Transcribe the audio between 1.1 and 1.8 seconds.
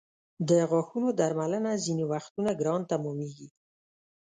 درملنه